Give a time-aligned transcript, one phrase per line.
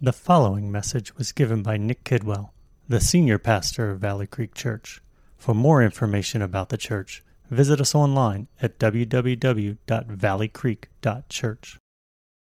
[0.00, 2.50] The following message was given by Nick Kidwell,
[2.88, 5.02] the senior pastor of Valley Creek Church.
[5.36, 11.78] For more information about the church, visit us online at www.valleycreek.church.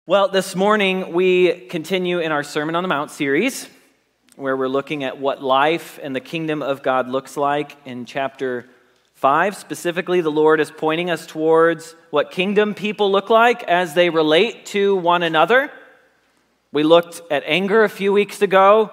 [0.08, 3.68] Well, this morning we continue in our Sermon on the Mount series,
[4.34, 8.68] where we're looking at what life and the kingdom of God looks like in chapter
[9.14, 9.54] 5.
[9.54, 14.66] Specifically, the Lord is pointing us towards what kingdom people look like as they relate
[14.66, 15.70] to one another.
[16.70, 18.92] We looked at anger a few weeks ago.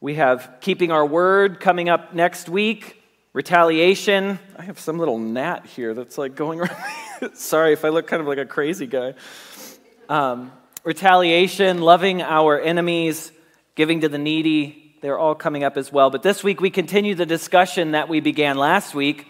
[0.00, 3.00] We have keeping our word coming up next week.
[3.32, 4.40] Retaliation.
[4.58, 6.76] I have some little gnat here that's like going around.
[7.34, 9.14] Sorry if I look kind of like a crazy guy.
[10.08, 10.50] Um,
[10.82, 13.30] retaliation, loving our enemies,
[13.76, 14.96] giving to the needy.
[15.02, 16.10] They're all coming up as well.
[16.10, 19.28] But this week we continue the discussion that we began last week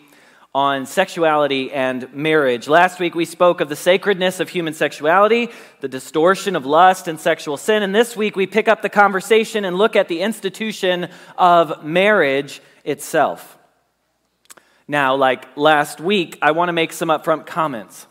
[0.55, 2.69] on sexuality and marriage.
[2.69, 5.49] Last week we spoke of the sacredness of human sexuality,
[5.81, 9.65] the distortion of lust and sexual sin, and this week we pick up the conversation
[9.65, 13.57] and look at the institution of marriage itself.
[14.87, 18.07] Now, like last week, I want to make some upfront comments.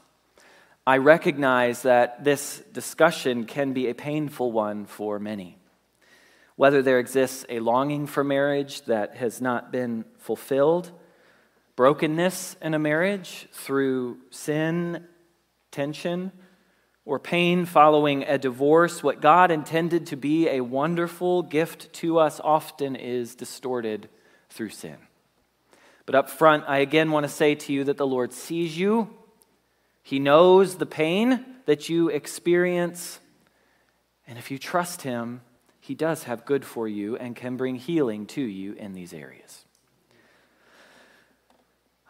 [0.88, 5.59] I recognize that this discussion can be a painful one for many.
[6.55, 10.92] Whether there exists a longing for marriage that has not been fulfilled,
[11.82, 15.04] brokenness in a marriage through sin,
[15.72, 16.32] tension,
[17.06, 22.40] or pain following a divorce, what God intended to be a wonderful gift to us
[22.44, 24.10] often is distorted
[24.52, 24.98] through sin.
[26.06, 29.10] But up front, I again want to say to you that the Lord sees you.
[30.04, 33.20] He knows the pain that you experience.
[34.28, 35.42] And if you trust Him,
[35.80, 39.66] He does have good for you and can bring healing to you in these areas.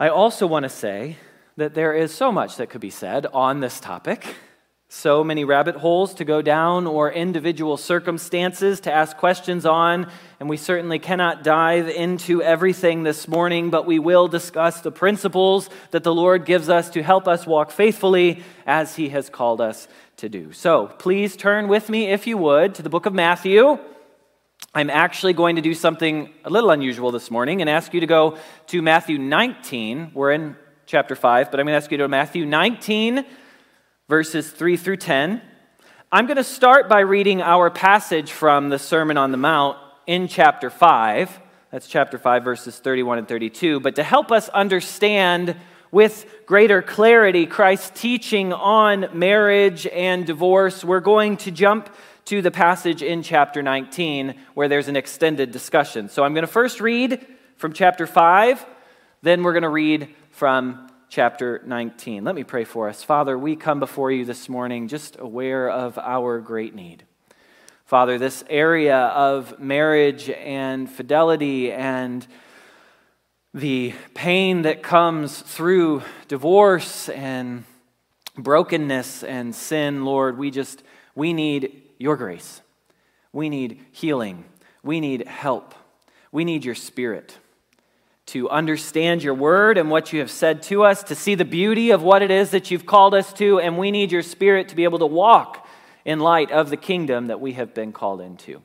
[0.01, 1.17] I also want to say
[1.57, 4.33] that there is so much that could be said on this topic,
[4.89, 10.49] so many rabbit holes to go down or individual circumstances to ask questions on, and
[10.49, 16.03] we certainly cannot dive into everything this morning, but we will discuss the principles that
[16.03, 19.87] the Lord gives us to help us walk faithfully as He has called us
[20.17, 20.51] to do.
[20.51, 23.77] So please turn with me, if you would, to the book of Matthew.
[24.73, 28.07] I'm actually going to do something a little unusual this morning and ask you to
[28.07, 30.11] go to Matthew 19.
[30.13, 30.55] We're in
[30.85, 33.25] chapter 5, but I'm going to ask you to go to Matthew 19,
[34.07, 35.41] verses 3 through 10.
[36.09, 39.77] I'm going to start by reading our passage from the Sermon on the Mount
[40.07, 41.39] in chapter 5.
[41.71, 43.81] That's chapter 5, verses 31 and 32.
[43.81, 45.57] But to help us understand
[45.91, 51.89] with greater clarity Christ's teaching on marriage and divorce, we're going to jump
[52.31, 56.07] to the passage in chapter 19 where there's an extended discussion.
[56.07, 57.27] So I'm going to first read
[57.57, 58.65] from chapter 5,
[59.21, 62.23] then we're going to read from chapter 19.
[62.23, 63.03] Let me pray for us.
[63.03, 67.03] Father, we come before you this morning just aware of our great need.
[67.83, 72.25] Father, this area of marriage and fidelity and
[73.53, 77.65] the pain that comes through divorce and
[78.37, 80.81] brokenness and sin, Lord, we just
[81.13, 82.61] we need your grace.
[83.31, 84.45] We need healing.
[84.83, 85.75] We need help.
[86.31, 87.37] We need your spirit
[88.27, 91.91] to understand your word and what you have said to us, to see the beauty
[91.91, 94.75] of what it is that you've called us to, and we need your spirit to
[94.75, 95.67] be able to walk
[96.05, 98.61] in light of the kingdom that we have been called into.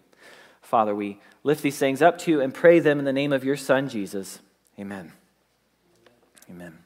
[0.63, 3.45] Father, we lift these things up to you and pray them in the name of
[3.45, 4.41] your Son, Jesus.
[4.79, 5.13] Amen.
[6.49, 6.79] Amen.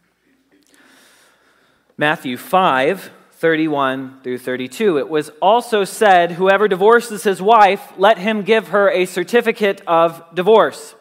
[1.99, 4.99] Matthew 5 31 through 32.
[4.99, 10.23] It was also said, Whoever divorces his wife, let him give her a certificate of
[10.35, 10.95] divorce.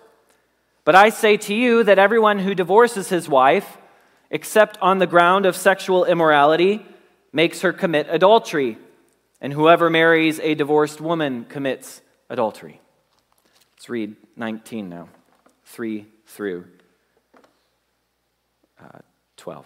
[0.85, 3.77] But I say to you that everyone who divorces his wife,
[4.31, 6.85] except on the ground of sexual immorality,
[7.33, 8.77] makes her commit adultery.
[9.41, 12.79] And whoever marries a divorced woman commits adultery.
[13.75, 15.09] Let's read 19 now,
[15.65, 16.67] 3 through
[18.81, 18.99] uh,
[19.35, 19.65] 12.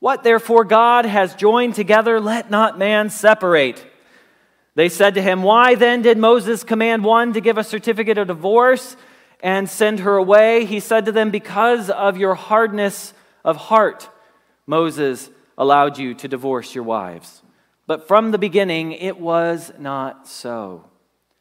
[0.00, 3.86] What therefore God has joined together, let not man separate.
[4.74, 8.28] They said to him, Why then did Moses command one to give a certificate of
[8.28, 8.96] divorce
[9.42, 10.64] and send her away?
[10.64, 13.12] He said to them, Because of your hardness
[13.44, 14.08] of heart,
[14.66, 17.42] Moses allowed you to divorce your wives.
[17.86, 20.89] But from the beginning, it was not so.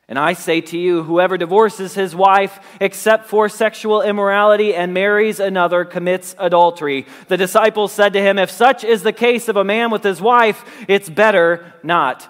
[0.09, 5.39] And I say to you, whoever divorces his wife except for sexual immorality and marries
[5.39, 7.05] another commits adultery.
[7.27, 10.19] The disciples said to him, If such is the case of a man with his
[10.19, 12.27] wife, it's better not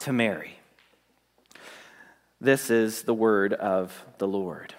[0.00, 0.58] to marry.
[2.40, 4.74] This is the word of the Lord.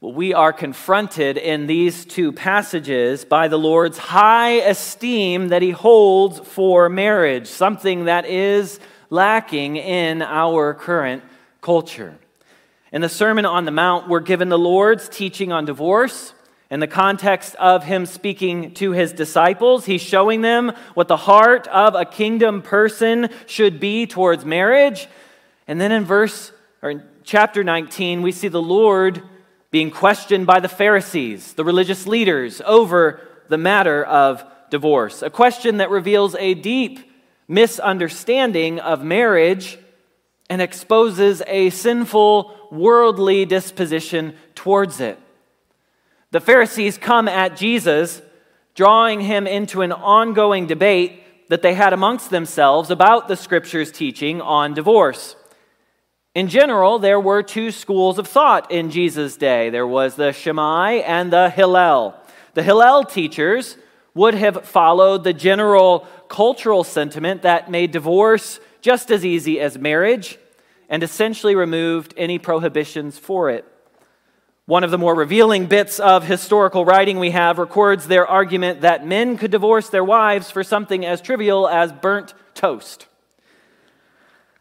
[0.00, 5.72] Well, we are confronted in these two passages by the Lord's high esteem that he
[5.72, 11.22] holds for marriage, something that is lacking in our current
[11.60, 12.16] culture.
[12.92, 16.32] In the Sermon on the Mount, we're given the Lord's teaching on divorce.
[16.70, 21.66] In the context of him speaking to his disciples, he's showing them what the heart
[21.68, 25.08] of a kingdom person should be towards marriage.
[25.66, 29.22] And then in verse or in chapter 19, we see the Lord
[29.72, 35.22] being questioned by the Pharisees, the religious leaders, over the matter of divorce.
[35.22, 37.09] A question that reveals a deep
[37.50, 39.76] misunderstanding of marriage
[40.48, 45.18] and exposes a sinful, worldly disposition towards it.
[46.30, 48.22] The Pharisees come at Jesus,
[48.76, 54.40] drawing him into an ongoing debate that they had amongst themselves about the Scripture's teaching
[54.40, 55.34] on divorce.
[56.36, 61.02] In general, there were two schools of thought in Jesus' day there was the Shammai
[61.04, 62.14] and the Hillel.
[62.54, 63.76] The Hillel teachers
[64.14, 70.38] would have followed the general cultural sentiment that made divorce just as easy as marriage
[70.88, 73.64] and essentially removed any prohibitions for it.
[74.66, 79.06] One of the more revealing bits of historical writing we have records their argument that
[79.06, 83.06] men could divorce their wives for something as trivial as burnt toast.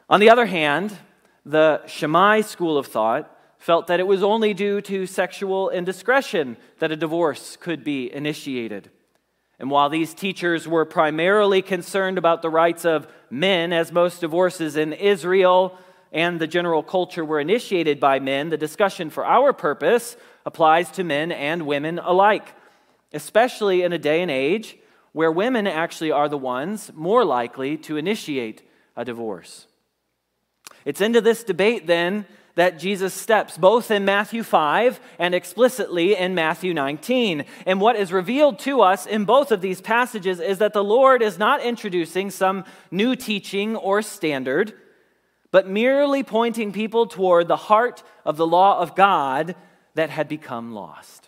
[0.10, 0.98] On the other hand,
[1.46, 6.92] the Shammai school of thought felt that it was only due to sexual indiscretion that
[6.92, 8.90] a divorce could be initiated.
[9.60, 14.78] And while these teachers were primarily concerned about the rights of men, as most divorces
[14.78, 15.78] in Israel
[16.12, 20.16] and the general culture were initiated by men, the discussion for our purpose
[20.46, 22.56] applies to men and women alike,
[23.14, 24.78] especially in a day and age
[25.12, 28.62] where women actually are the ones more likely to initiate
[28.96, 29.68] a divorce.
[30.86, 32.26] It's into this debate then
[32.60, 37.46] that Jesus steps, both in Matthew 5 and explicitly in Matthew 19.
[37.66, 41.22] And what is revealed to us in both of these passages is that the Lord
[41.22, 44.74] is not introducing some new teaching or standard,
[45.52, 49.56] but merely pointing people toward the heart of the law of God
[49.96, 51.19] that had become lost.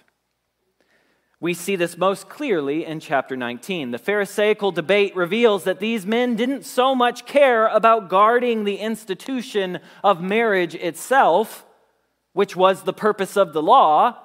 [1.41, 3.89] We see this most clearly in chapter 19.
[3.89, 9.79] The Pharisaical debate reveals that these men didn't so much care about guarding the institution
[10.03, 11.65] of marriage itself,
[12.33, 14.19] which was the purpose of the law,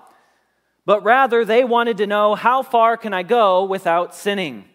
[0.85, 4.67] but rather they wanted to know how far can I go without sinning.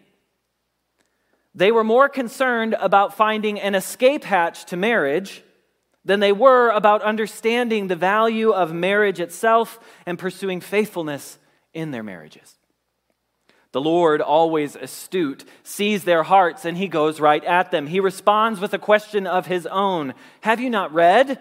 [1.54, 5.44] They were more concerned about finding an escape hatch to marriage
[6.04, 11.38] than they were about understanding the value of marriage itself and pursuing faithfulness
[11.74, 12.56] in their marriages.
[13.72, 17.86] The Lord, always astute, sees their hearts and he goes right at them.
[17.86, 21.40] He responds with a question of his own Have you not read?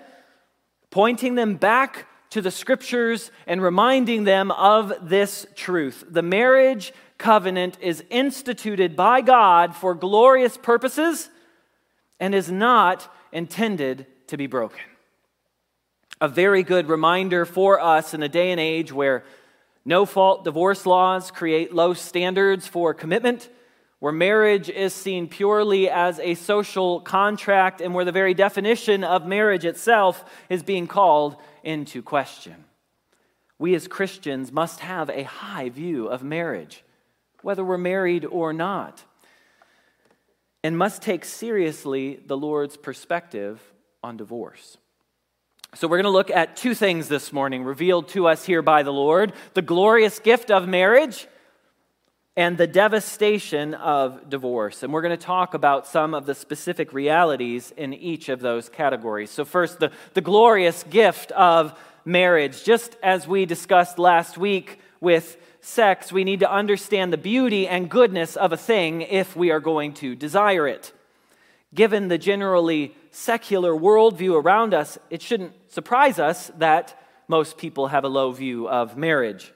[0.90, 6.04] Pointing them back to the scriptures and reminding them of this truth.
[6.10, 11.30] The marriage covenant is instituted by God for glorious purposes
[12.20, 14.80] and is not intended to be broken.
[16.22, 19.24] A very good reminder for us in a day and age where
[19.86, 23.50] no fault divorce laws create low standards for commitment,
[24.00, 29.26] where marriage is seen purely as a social contract, and where the very definition of
[29.26, 32.66] marriage itself is being called into question.
[33.60, 36.84] We as Christians must have a high view of marriage,
[37.44, 39.04] whether we're married or not,
[40.64, 43.62] and must take seriously the Lord's perspective
[44.04, 44.78] on divorce.
[45.74, 48.84] So, we're going to look at two things this morning revealed to us here by
[48.84, 51.30] the Lord the glorious gift of marriage
[52.36, 54.84] and the devastation of divorce.
[54.84, 58.68] And we're going to talk about some of the specific realities in each of those
[58.68, 59.32] categories.
[59.32, 62.66] So, first, the, the glorious gift of marriage.
[62.66, 67.90] Just as we discussed last week with sex, we need to understand the beauty and
[67.90, 70.92] goodness of a thing if we are going to desire it.
[71.74, 78.04] Given the generally secular worldview around us, it shouldn't surprise us that most people have
[78.04, 79.54] a low view of marriage.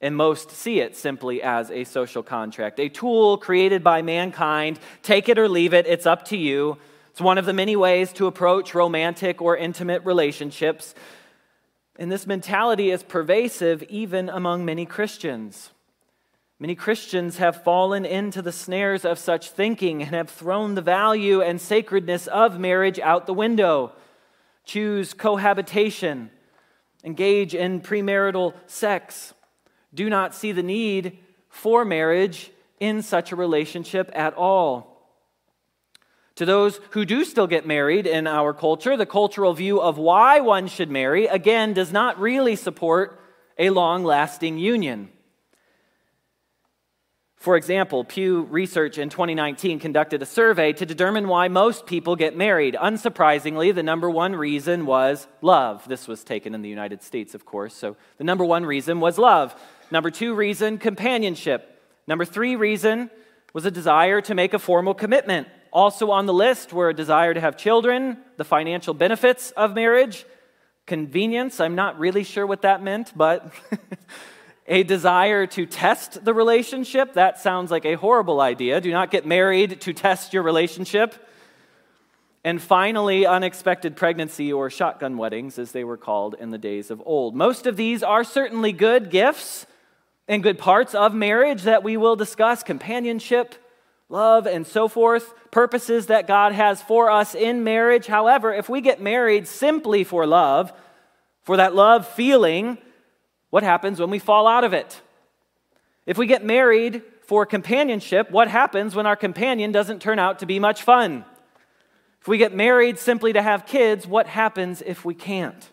[0.00, 4.78] And most see it simply as a social contract, a tool created by mankind.
[5.02, 6.78] Take it or leave it, it's up to you.
[7.10, 10.94] It's one of the many ways to approach romantic or intimate relationships.
[11.96, 15.70] And this mentality is pervasive even among many Christians.
[16.60, 21.40] Many Christians have fallen into the snares of such thinking and have thrown the value
[21.40, 23.92] and sacredness of marriage out the window.
[24.64, 26.30] Choose cohabitation,
[27.02, 29.34] engage in premarital sex,
[29.92, 31.18] do not see the need
[31.48, 34.94] for marriage in such a relationship at all.
[36.36, 40.40] To those who do still get married in our culture, the cultural view of why
[40.40, 43.20] one should marry, again, does not really support
[43.56, 45.10] a long lasting union.
[47.36, 52.36] For example, Pew Research in 2019 conducted a survey to determine why most people get
[52.36, 52.74] married.
[52.74, 55.86] Unsurprisingly, the number one reason was love.
[55.86, 57.74] This was taken in the United States, of course.
[57.74, 59.54] So the number one reason was love.
[59.90, 61.82] Number two reason, companionship.
[62.06, 63.10] Number three reason
[63.52, 65.46] was a desire to make a formal commitment.
[65.70, 70.24] Also on the list were a desire to have children, the financial benefits of marriage,
[70.86, 71.60] convenience.
[71.60, 73.52] I'm not really sure what that meant, but.
[74.66, 77.14] a desire to test the relationship.
[77.14, 78.80] That sounds like a horrible idea.
[78.80, 81.14] Do not get married to test your relationship.
[82.42, 87.02] And finally, unexpected pregnancy or shotgun weddings, as they were called in the days of
[87.06, 87.34] old.
[87.34, 89.66] Most of these are certainly good gifts
[90.28, 93.54] and good parts of marriage that we will discuss companionship,
[94.08, 98.06] love, and so forth, purposes that God has for us in marriage.
[98.06, 100.72] However, if we get married simply for love,
[101.42, 102.78] for that love feeling,
[103.54, 105.00] what happens when we fall out of it?
[106.06, 110.46] If we get married for companionship, what happens when our companion doesn't turn out to
[110.46, 111.24] be much fun?
[112.20, 115.70] If we get married simply to have kids, what happens if we can't?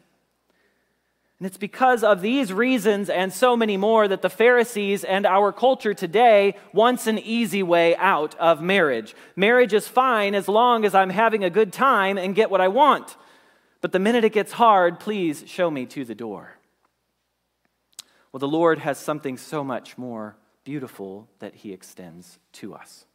[1.39, 5.51] And it's because of these reasons and so many more that the Pharisees and our
[5.51, 9.15] culture today wants an easy way out of marriage.
[9.35, 12.67] Marriage is fine as long as I'm having a good time and get what I
[12.67, 13.17] want.
[13.81, 16.60] But the minute it gets hard, please show me to the door.
[18.31, 23.05] Well, the Lord has something so much more beautiful that He extends to us.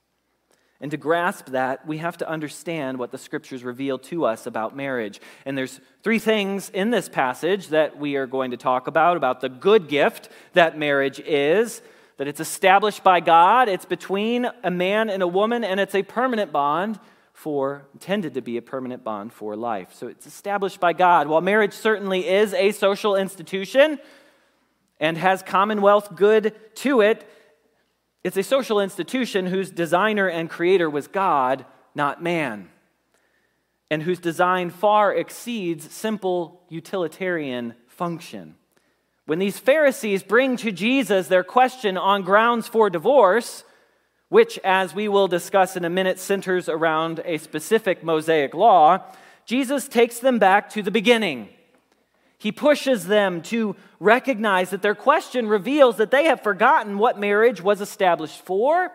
[0.81, 4.77] And to grasp that, we have to understand what the scriptures reveal to us about
[4.77, 5.21] marriage.
[5.47, 9.41] And there's three things in this passage that we are going to talk about about
[9.41, 11.81] the good gift that marriage is,
[12.19, 16.03] that it's established by God, it's between a man and a woman, and it's a
[16.03, 17.01] permanent bond
[17.33, 19.95] for intended to be a permanent bond for life.
[19.95, 21.27] So it's established by God.
[21.27, 23.99] While marriage certainly is a social institution,
[24.99, 27.29] and has commonwealth good to it.
[28.25, 32.69] It's a social institution whose designer and creator was God, not man,
[33.91, 38.57] and whose design far exceeds simple utilitarian function.
[39.27, 43.65] When these Pharisees bring to Jesus their question on grounds for divorce,
[44.29, 49.05] which, as we will discuss in a minute, centers around a specific Mosaic law,
[49.45, 51.49] Jesus takes them back to the beginning
[52.47, 57.61] he pushes them to recognize that their question reveals that they have forgotten what marriage
[57.61, 58.93] was established for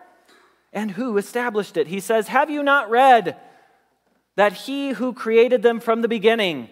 [0.72, 1.86] and who established it.
[1.86, 3.36] He says, Have you not read
[4.36, 6.70] that he who created them from the beginning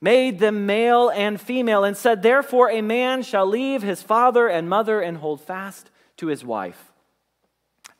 [0.00, 4.68] made them male and female and said, Therefore, a man shall leave his father and
[4.68, 6.89] mother and hold fast to his wife?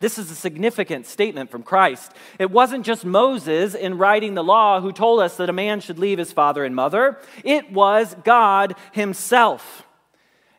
[0.01, 2.13] This is a significant statement from Christ.
[2.39, 5.99] It wasn't just Moses in writing the law who told us that a man should
[5.99, 9.87] leave his father and mother, it was God himself.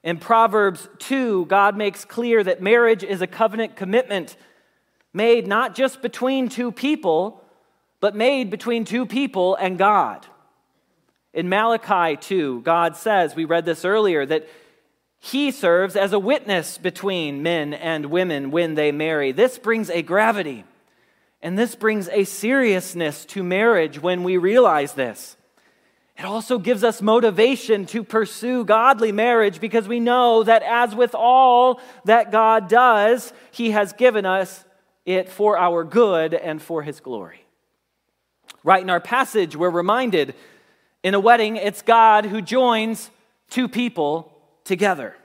[0.04, 4.36] In Proverbs 2, God makes clear that marriage is a covenant commitment
[5.14, 7.44] made not just between two people,
[8.00, 10.26] but made between two people and God.
[11.34, 14.48] In Malachi 2, God says, we read this earlier, that
[15.24, 19.32] he serves as a witness between men and women when they marry.
[19.32, 20.66] This brings a gravity
[21.44, 25.38] and this brings a seriousness to marriage when we realize this.
[26.18, 31.14] It also gives us motivation to pursue godly marriage because we know that, as with
[31.14, 34.66] all that God does, He has given us
[35.06, 37.46] it for our good and for His glory.
[38.64, 40.34] Right in our passage, we're reminded
[41.04, 43.12] in a wedding, it's God who joins
[43.52, 44.32] two people
[44.64, 45.16] together.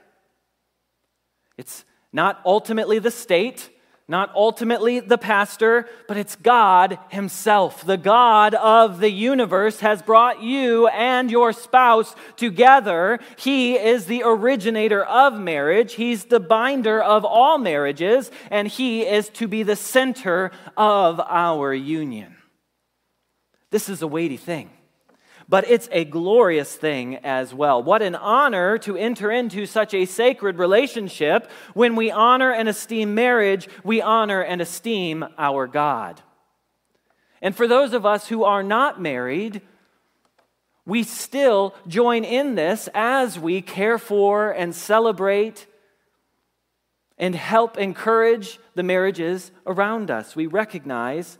[1.57, 3.71] It's not ultimately the state,
[4.09, 7.85] not ultimately the pastor, but it's God Himself.
[7.85, 13.19] The God of the universe has brought you and your spouse together.
[13.37, 19.29] He is the originator of marriage, He's the binder of all marriages, and He is
[19.31, 22.37] to be the center of our union.
[23.71, 24.71] This is a weighty thing
[25.49, 27.83] but it's a glorious thing as well.
[27.83, 31.51] What an honor to enter into such a sacred relationship.
[31.75, 36.21] When we honor and esteem marriage, we honor and esteem our God.
[37.41, 39.63] And for those of us who are not married,
[40.85, 45.67] we still join in this as we care for and celebrate
[47.19, 50.37] and help encourage the marriages around us.
[50.37, 51.39] We recognize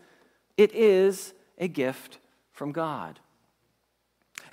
[0.57, 2.19] it is a gift
[2.53, 3.21] from God.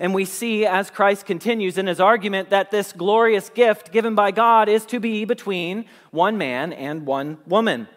[0.00, 4.30] And we see as Christ continues in his argument that this glorious gift given by
[4.30, 7.88] God is to be between one man and one woman.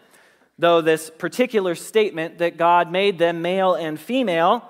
[0.58, 4.68] Though this particular statement that God made them male and female,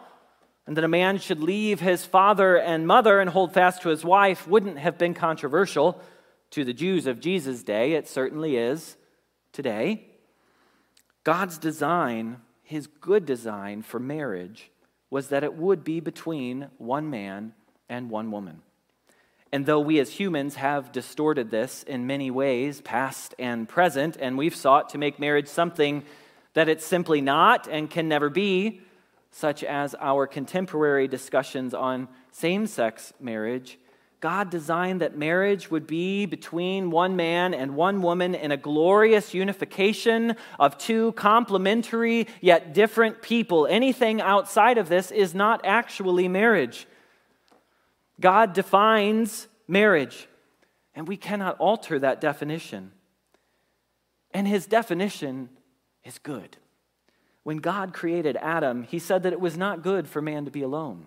[0.66, 4.04] and that a man should leave his father and mother and hold fast to his
[4.04, 5.98] wife wouldn't have been controversial
[6.50, 7.94] to the Jews of Jesus' day.
[7.94, 8.96] It certainly is
[9.52, 10.08] today.
[11.24, 14.70] God's design, his good design for marriage,
[15.10, 17.54] was that it would be between one man
[17.88, 18.62] and one woman.
[19.50, 24.36] And though we as humans have distorted this in many ways, past and present, and
[24.36, 26.04] we've sought to make marriage something
[26.52, 28.82] that it's simply not and can never be,
[29.30, 33.78] such as our contemporary discussions on same sex marriage,
[34.20, 39.32] God designed that marriage would be between one man and one woman in a glorious
[39.32, 43.66] unification of two complementary yet different people.
[43.68, 46.88] Anything outside of this is not actually marriage.
[48.20, 50.26] God defines marriage,
[50.96, 52.90] and we cannot alter that definition.
[54.32, 55.48] And his definition
[56.04, 56.56] is good.
[57.44, 60.62] When God created Adam, he said that it was not good for man to be
[60.62, 61.06] alone.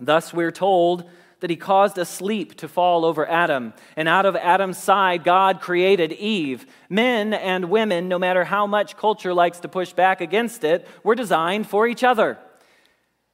[0.00, 1.10] Thus, we're told
[1.42, 3.74] that he caused a sleep to fall over Adam.
[3.96, 6.66] And out of Adam's side, God created Eve.
[6.88, 11.14] Men and women, no matter how much culture likes to push back against it, were
[11.14, 12.38] designed for each other.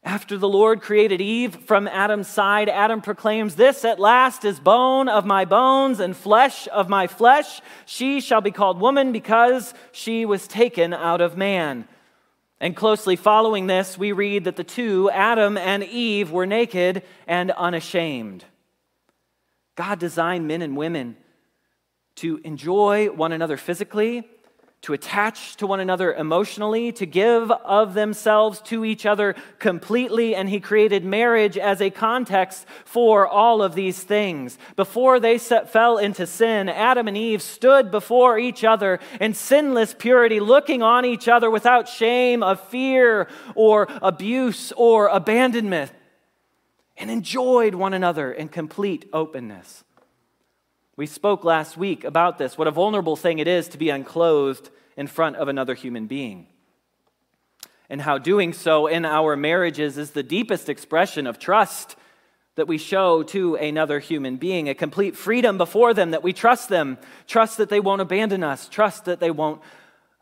[0.02, 5.08] After the Lord created Eve from Adam's side, Adam proclaims, This at last is bone
[5.08, 7.60] of my bones and flesh of my flesh.
[7.84, 11.86] She shall be called woman because she was taken out of man.
[12.60, 17.52] And closely following this, we read that the two, Adam and Eve, were naked and
[17.52, 18.44] unashamed.
[19.76, 21.16] God designed men and women
[22.16, 24.28] to enjoy one another physically
[24.80, 30.48] to attach to one another emotionally, to give of themselves to each other completely, and
[30.48, 34.56] he created marriage as a context for all of these things.
[34.76, 39.94] Before they set, fell into sin, Adam and Eve stood before each other in sinless
[39.94, 45.90] purity, looking on each other without shame of fear or abuse or abandonment,
[46.96, 49.82] and enjoyed one another in complete openness.
[50.98, 54.68] We spoke last week about this, what a vulnerable thing it is to be unclothed
[54.96, 56.48] in front of another human being.
[57.88, 61.94] And how doing so in our marriages is the deepest expression of trust
[62.56, 66.68] that we show to another human being, a complete freedom before them that we trust
[66.68, 69.62] them, trust that they won't abandon us, trust that they won't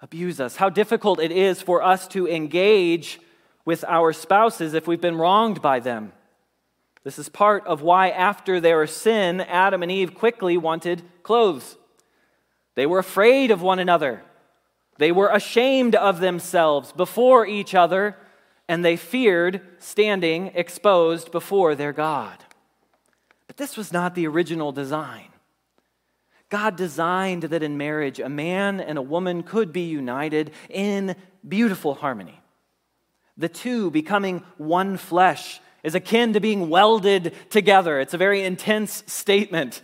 [0.02, 0.56] abuse us.
[0.56, 3.18] How difficult it is for us to engage
[3.64, 6.12] with our spouses if we've been wronged by them.
[7.06, 11.76] This is part of why, after their sin, Adam and Eve quickly wanted clothes.
[12.74, 14.24] They were afraid of one another.
[14.98, 18.16] They were ashamed of themselves before each other,
[18.66, 22.42] and they feared standing exposed before their God.
[23.46, 25.28] But this was not the original design.
[26.48, 31.14] God designed that in marriage, a man and a woman could be united in
[31.46, 32.40] beautiful harmony.
[33.36, 38.00] The two becoming one flesh is akin to being welded together.
[38.00, 39.82] It's a very intense statement.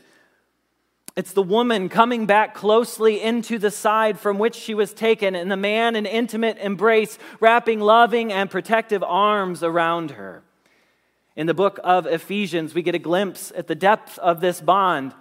[1.15, 5.49] It's the woman coming back closely into the side from which she was taken, and
[5.49, 10.43] the man in intimate embrace, wrapping loving and protective arms around her.
[11.37, 15.15] In the book of Ephesians, we get a glimpse at the depth of this bond.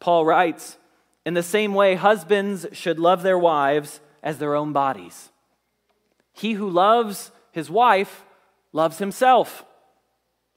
[0.00, 0.78] Paul writes,
[1.24, 5.30] In the same way, husbands should love their wives as their own bodies.
[6.32, 8.24] He who loves his wife
[8.72, 9.64] loves himself.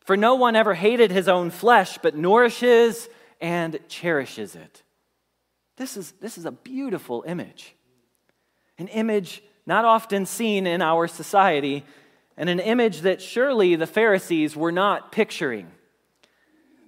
[0.09, 4.81] For no one ever hated his own flesh, but nourishes and cherishes it.
[5.77, 7.75] This is, this is a beautiful image.
[8.79, 11.85] An image not often seen in our society,
[12.37, 15.69] and an image that surely the Pharisees were not picturing.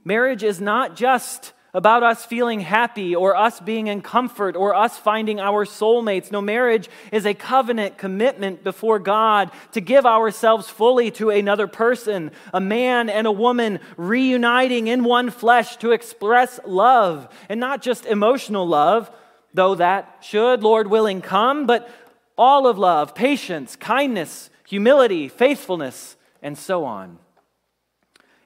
[0.04, 4.98] Marriage is not just about us feeling happy or us being in comfort or us
[4.98, 6.32] finding our soulmates.
[6.32, 12.32] No, marriage is a covenant commitment before God to give ourselves fully to another person,
[12.54, 18.06] a man and a woman reuniting in one flesh to express love, and not just
[18.06, 19.10] emotional love,
[19.54, 21.90] though that should, Lord willing, come, but
[22.38, 27.20] all of love, patience, kindness, humility, faithfulness, and so on.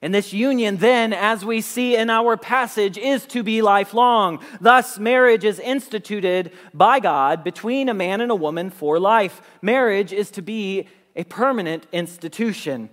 [0.02, 4.44] And this union, then, as we see in our passage, is to be lifelong.
[4.60, 9.40] Thus, marriage is instituted by God between a man and a woman for life.
[9.62, 12.90] Marriage is to be a permanent institution.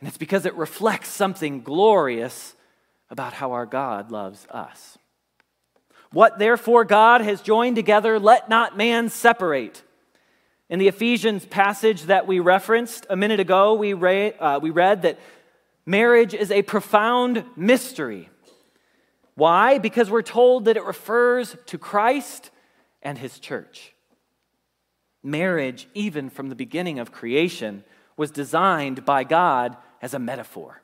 [0.00, 2.54] And it's because it reflects something glorious
[3.10, 4.98] about how our God loves us.
[6.10, 9.82] What therefore God has joined together, let not man separate.
[10.68, 15.02] In the Ephesians passage that we referenced a minute ago, we, re- uh, we read
[15.02, 15.18] that
[15.86, 18.28] marriage is a profound mystery.
[19.34, 19.78] Why?
[19.78, 22.50] Because we're told that it refers to Christ
[23.02, 23.92] and his church.
[25.22, 27.84] Marriage, even from the beginning of creation,
[28.16, 30.82] was designed by God as a metaphor.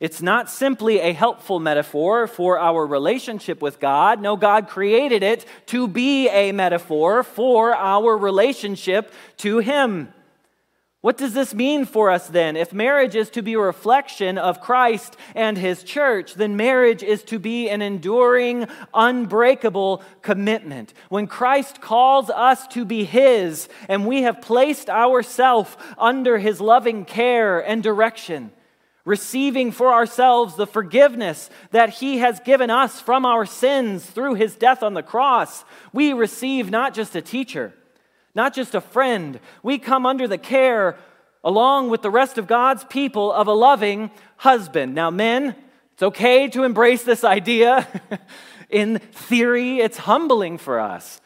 [0.00, 4.22] It's not simply a helpful metaphor for our relationship with God.
[4.22, 10.08] No, God created it to be a metaphor for our relationship to Him.
[11.02, 12.56] What does this mean for us then?
[12.56, 17.22] If marriage is to be a reflection of Christ and His church, then marriage is
[17.24, 20.92] to be an enduring, unbreakable commitment.
[21.08, 27.06] When Christ calls us to be His and we have placed ourselves under His loving
[27.06, 28.52] care and direction,
[29.06, 34.54] receiving for ourselves the forgiveness that He has given us from our sins through His
[34.54, 37.72] death on the cross, we receive not just a teacher
[38.34, 39.40] not just a friend.
[39.62, 40.96] We come under the care,
[41.42, 44.94] along with the rest of God's people, of a loving husband.
[44.94, 45.56] Now, men,
[45.92, 47.86] it's okay to embrace this idea.
[48.70, 51.20] In theory, it's humbling for us.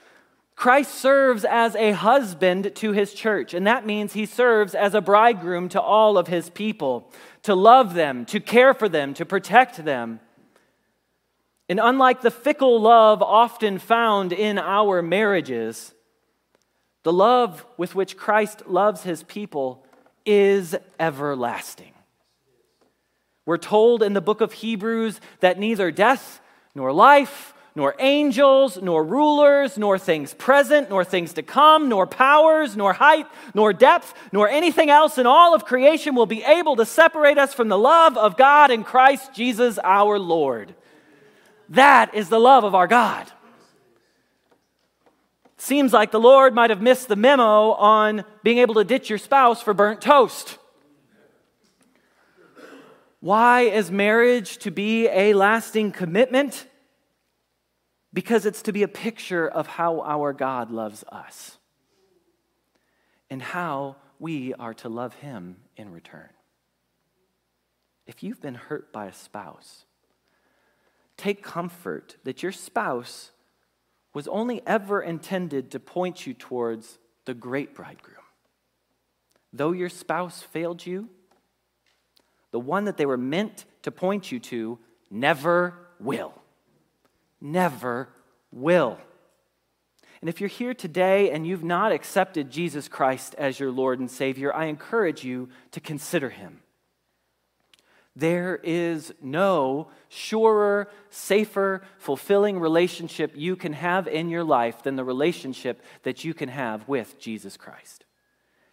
[0.56, 5.00] Christ serves as a husband to his church, and that means he serves as a
[5.00, 7.10] bridegroom to all of his people,
[7.42, 10.20] to love them, to care for them, to protect them.
[11.68, 15.92] And unlike the fickle love often found in our marriages,
[17.04, 19.84] the love with which Christ loves his people
[20.26, 21.92] is everlasting.
[23.46, 26.40] We're told in the book of Hebrews that neither death
[26.74, 32.76] nor life, nor angels, nor rulers, nor things present, nor things to come, nor powers,
[32.76, 36.86] nor height, nor depth, nor anything else in all of creation will be able to
[36.86, 40.74] separate us from the love of God in Christ Jesus our Lord.
[41.68, 43.30] That is the love of our God.
[45.64, 49.18] Seems like the Lord might have missed the memo on being able to ditch your
[49.18, 50.58] spouse for burnt toast.
[53.20, 56.66] Why is marriage to be a lasting commitment?
[58.12, 61.56] Because it's to be a picture of how our God loves us
[63.30, 66.28] and how we are to love Him in return.
[68.06, 69.86] If you've been hurt by a spouse,
[71.16, 73.30] take comfort that your spouse
[74.14, 78.16] was only ever intended to point you towards the great bridegroom.
[79.52, 81.08] Though your spouse failed you,
[82.52, 84.78] the one that they were meant to point you to
[85.10, 86.32] never will.
[87.40, 88.08] Never
[88.52, 88.98] will.
[90.20, 94.10] And if you're here today and you've not accepted Jesus Christ as your Lord and
[94.10, 96.60] Savior, I encourage you to consider him.
[98.16, 105.04] There is no surer, safer, fulfilling relationship you can have in your life than the
[105.04, 108.04] relationship that you can have with Jesus Christ.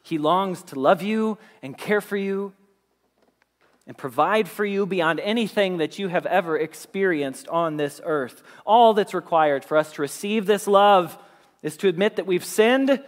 [0.03, 2.53] He longs to love you and care for you
[3.87, 8.43] and provide for you beyond anything that you have ever experienced on this earth.
[8.63, 11.17] All that's required for us to receive this love
[11.63, 13.03] is to admit that we've sinned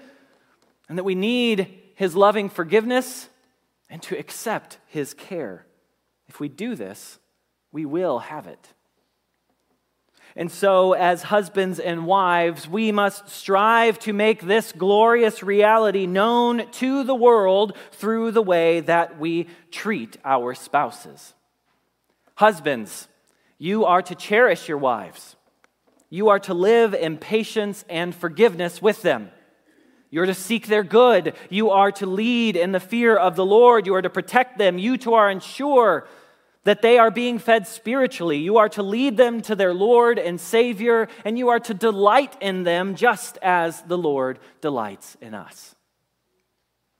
[0.90, 3.30] and that we need His loving forgiveness
[3.90, 5.66] and to accept His care.
[6.34, 7.20] If we do this,
[7.72, 8.74] we will have it.
[10.36, 16.68] And so, as husbands and wives, we must strive to make this glorious reality known
[16.72, 21.36] to the world through the way that we treat our spouses.
[22.34, 23.08] Husbands,
[23.60, 25.36] you are to cherish your wives.
[26.10, 29.30] You are to live in patience and forgiveness with them.
[30.10, 31.36] You're to seek their good.
[31.52, 33.86] You are to lead in the fear of the Lord.
[33.86, 34.80] You are to protect them.
[34.80, 36.08] You to are ensure
[36.64, 38.38] that they are being fed spiritually.
[38.38, 42.36] You are to lead them to their Lord and Savior, and you are to delight
[42.42, 45.76] in them just as the Lord delights in us.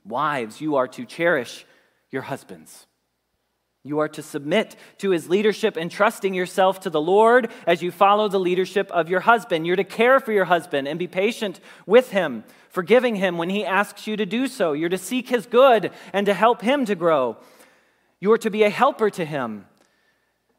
[0.06, 1.66] Wives, you are to cherish
[2.12, 2.88] your husbands.
[3.86, 8.30] You are to submit to his leadership, entrusting yourself to the Lord as you follow
[8.30, 9.68] the leadership of your husband.
[9.68, 13.66] You're to care for your husband and be patient with him, forgiving him when he
[13.66, 14.72] asks you to do so.
[14.72, 17.36] You're to seek his good and to help him to grow.
[18.24, 19.66] You are to be a helper to him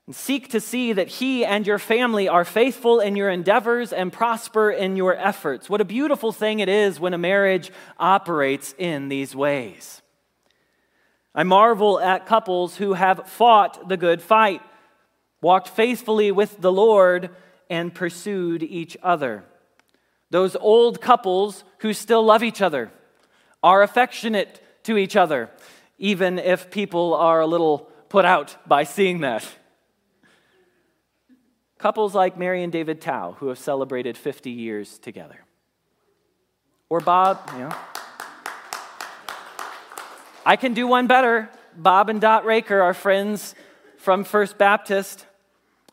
[0.04, 4.12] and seek to see that he and your family are faithful in your endeavors and
[4.12, 5.70] prosper in your efforts.
[5.70, 10.02] What a beautiful thing it is when a marriage operates in these ways.
[11.34, 14.60] I marvel at couples who have fought the good fight,
[15.40, 17.30] walked faithfully with the Lord,
[17.70, 19.42] and pursued each other.
[20.28, 22.90] Those old couples who still love each other,
[23.62, 25.48] are affectionate to each other,
[26.04, 29.42] even if people are a little put out by seeing that.
[31.78, 35.46] Couples like Mary and David Tao, who have celebrated 50 years together.
[36.90, 37.74] Or Bob, you know.
[40.44, 41.48] I can do one better.
[41.74, 43.54] Bob and Dot Raker, our friends
[43.96, 45.24] from First Baptist,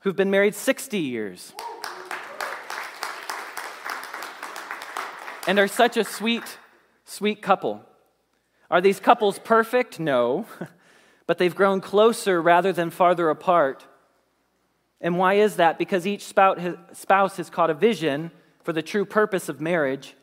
[0.01, 1.53] who've been married 60 years.
[5.47, 6.57] And are such a sweet,
[7.05, 7.85] sweet couple.
[8.71, 9.99] Are these couples perfect?
[9.99, 10.47] No.
[11.27, 13.85] but they've grown closer rather than farther apart.
[15.01, 15.77] And why is that?
[15.77, 18.31] Because each spouse has caught a vision
[18.63, 20.15] for the true purpose of marriage,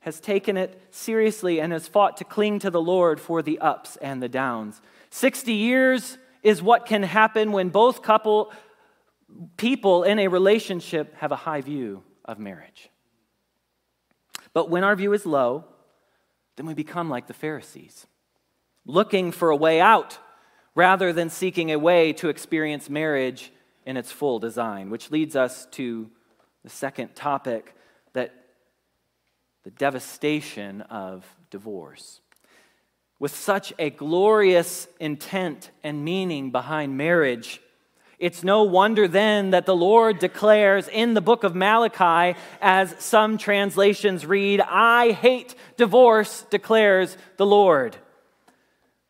[0.00, 3.96] has taken it seriously, and has fought to cling to the Lord for the ups
[3.96, 4.82] and the downs.
[5.10, 8.52] 60 years is what can happen when both couple
[9.56, 12.90] people in a relationship have a high view of marriage.
[14.52, 15.64] But when our view is low,
[16.56, 18.06] then we become like the Pharisees,
[18.86, 20.18] looking for a way out
[20.74, 23.52] rather than seeking a way to experience marriage
[23.86, 26.10] in its full design, which leads us to
[26.62, 27.74] the second topic
[28.12, 28.32] that
[29.64, 32.20] the devastation of divorce.
[33.18, 37.60] With such a glorious intent and meaning behind marriage,
[38.24, 43.36] it's no wonder then that the Lord declares in the book of Malachi, as some
[43.36, 47.98] translations read, I hate divorce, declares the Lord.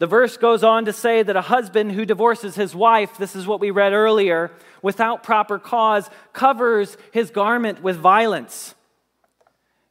[0.01, 3.47] The verse goes on to say that a husband who divorces his wife, this is
[3.47, 4.51] what we read earlier,
[4.83, 8.75] without proper cause, covers his garment with violence.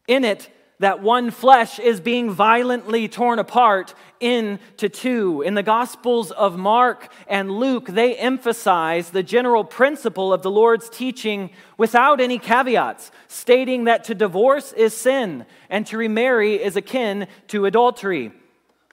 [0.06, 0.50] In it,
[0.84, 5.42] that one flesh is being violently torn apart into two.
[5.42, 10.90] In the Gospels of Mark and Luke, they emphasize the general principle of the Lord's
[10.90, 17.28] teaching without any caveats, stating that to divorce is sin and to remarry is akin
[17.48, 18.34] to adultery.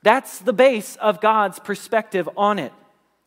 [0.04, 2.72] That's the base of God's perspective on it.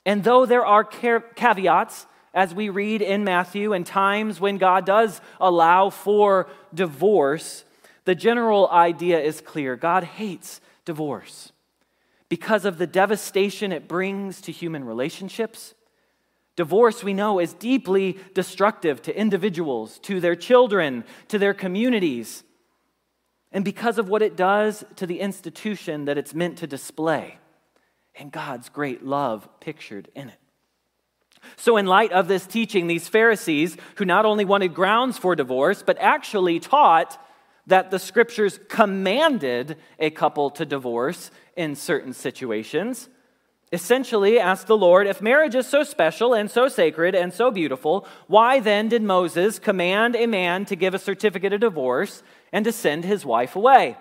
[0.05, 5.19] And though there are caveats, as we read in Matthew, and times when God does
[5.41, 7.65] allow for divorce,
[8.05, 11.51] the general idea is clear God hates divorce
[12.29, 15.75] because of the devastation it brings to human relationships.
[16.55, 22.43] Divorce, we know, is deeply destructive to individuals, to their children, to their communities,
[23.51, 27.37] and because of what it does to the institution that it's meant to display,
[28.15, 30.39] and God's great love pictured in it.
[31.55, 35.83] So, in light of this teaching, these Pharisees, who not only wanted grounds for divorce,
[35.83, 37.19] but actually taught
[37.67, 43.09] that the scriptures commanded a couple to divorce in certain situations,
[43.71, 48.05] essentially asked the Lord, if marriage is so special and so sacred and so beautiful,
[48.27, 52.21] why then did Moses command a man to give a certificate of divorce
[52.51, 53.97] and to send his wife away?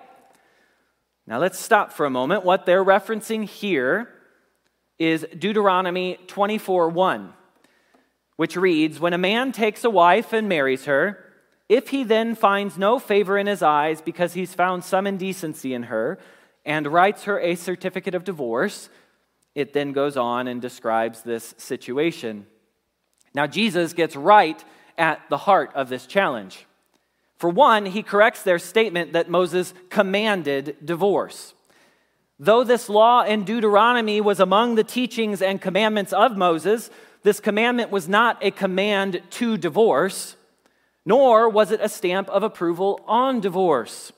[1.26, 2.44] Now let's stop for a moment.
[2.44, 4.08] What they're referencing here
[4.98, 7.32] is Deuteronomy 24 1,
[8.36, 11.21] which reads When a man takes a wife and marries her,
[11.72, 15.84] if he then finds no favor in his eyes because he's found some indecency in
[15.84, 16.18] her
[16.66, 18.90] and writes her a certificate of divorce,
[19.54, 22.46] it then goes on and describes this situation.
[23.34, 24.62] Now, Jesus gets right
[24.98, 26.66] at the heart of this challenge.
[27.36, 31.54] For one, he corrects their statement that Moses commanded divorce.
[32.38, 36.90] Though this law in Deuteronomy was among the teachings and commandments of Moses,
[37.22, 40.36] this commandment was not a command to divorce
[41.04, 44.12] nor was it a stamp of approval on divorce.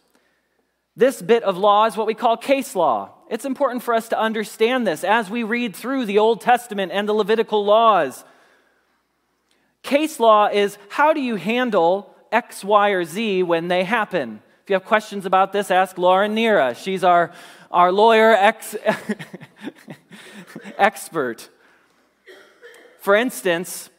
[0.97, 3.11] This bit of law is what we call case law.
[3.29, 7.09] It's important for us to understand this as we read through the Old Testament and
[7.09, 8.25] the Levitical laws.
[9.83, 14.41] Case law is how do you handle X, Y, or Z when they happen?
[14.63, 16.77] If you have questions about this, ask Lauren Nira.
[16.77, 17.33] She's our,
[17.71, 18.77] our lawyer ex-
[20.79, 21.51] expert.
[22.99, 23.91] For instance,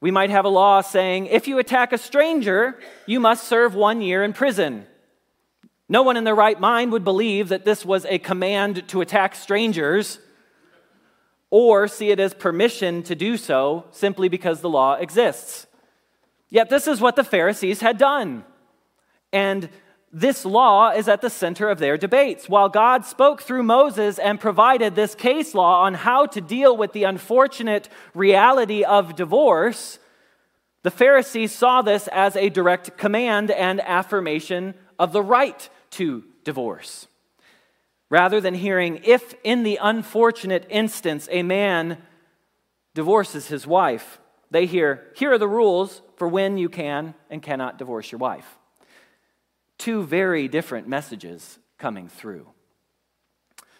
[0.00, 4.00] we might have a law saying if you attack a stranger, you must serve one
[4.00, 4.86] year in prison.
[5.88, 9.34] No one in their right mind would believe that this was a command to attack
[9.34, 10.18] strangers
[11.50, 15.66] or see it as permission to do so simply because the law exists.
[16.48, 18.44] Yet, this is what the Pharisees had done.
[19.32, 19.68] And
[20.12, 22.48] this law is at the center of their debates.
[22.48, 26.92] While God spoke through Moses and provided this case law on how to deal with
[26.92, 30.00] the unfortunate reality of divorce,
[30.82, 37.06] the Pharisees saw this as a direct command and affirmation of the right to divorce.
[38.08, 41.98] Rather than hearing, if in the unfortunate instance a man
[42.94, 44.18] divorces his wife,
[44.50, 48.56] they hear, here are the rules for when you can and cannot divorce your wife
[49.80, 52.46] two very different messages coming through.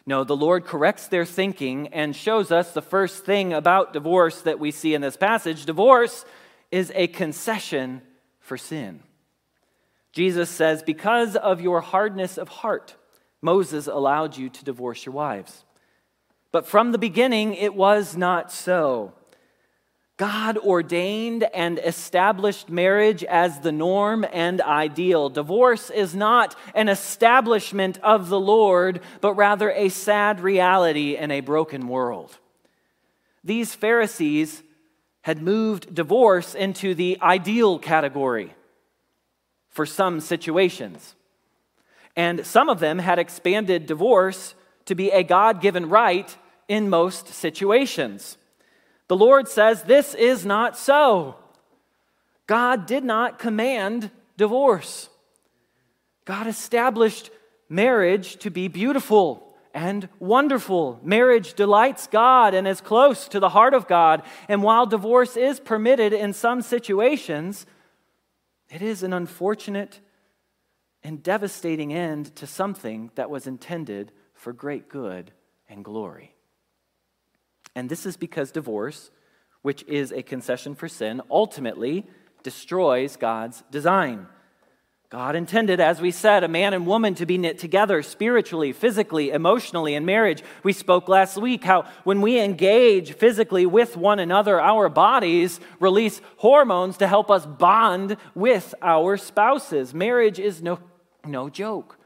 [0.06, 4.58] No, the Lord corrects their thinking and shows us the first thing about divorce that
[4.58, 5.66] we see in this passage.
[5.66, 6.24] Divorce
[6.72, 8.02] is a concession
[8.40, 9.04] for sin.
[10.12, 12.96] Jesus says, Because of your hardness of heart,
[13.42, 15.64] Moses allowed you to divorce your wives.
[16.50, 19.12] But from the beginning, it was not so.
[20.20, 25.30] God ordained and established marriage as the norm and ideal.
[25.30, 31.40] Divorce is not an establishment of the Lord, but rather a sad reality in a
[31.40, 32.37] broken world.
[33.44, 34.62] These Pharisees
[35.22, 38.52] had moved divorce into the ideal category
[39.70, 41.14] for some situations.
[42.14, 44.54] And some of them had expanded divorce
[44.85, 46.37] to be a God given right
[46.68, 48.37] in most situations.
[49.11, 51.35] The Lord says this is not so.
[52.46, 55.09] God did not command divorce.
[56.25, 57.33] God established
[57.68, 61.01] marriage to be beautiful and wonderful.
[61.03, 64.23] Marriage delights God and is close to the heart of God.
[64.49, 67.66] And while divorce is permitted in some situations,
[68.68, 69.99] it is an unfortunate
[71.03, 75.33] and devastating end to something that was intended for great good
[75.68, 76.37] and glory.
[77.74, 79.11] And this is because divorce,
[79.62, 82.06] which is a concession for sin, ultimately
[82.42, 84.26] destroys God's design.
[85.11, 89.30] God intended, as we said, a man and woman to be knit together spiritually, physically,
[89.30, 90.44] emotionally in marriage.
[90.62, 96.20] We spoke last week how when we engage physically with one another, our bodies release
[96.37, 99.92] hormones to help us bond with our spouses.
[99.92, 100.78] Marriage is no,
[101.26, 101.98] no joke.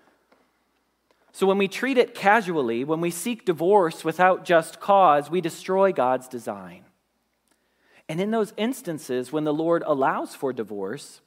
[1.35, 5.92] So when we treat it casually, when we seek divorce without just cause, we destroy
[5.92, 6.85] God's design.
[8.09, 11.23] And in those instances, when the Lord allows for divorce,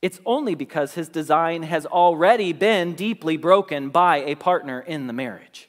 [0.00, 5.12] it's only because his design has already been deeply broken by a partner in the
[5.12, 5.68] marriage.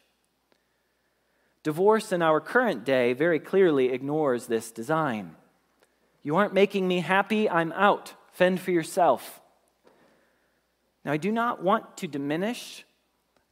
[1.64, 5.36] Divorce in our current day very clearly ignores this design.
[6.22, 8.14] You aren't making me happy, I'm out.
[8.32, 9.42] Fend for yourself.
[11.04, 12.86] Now, I do not want to diminish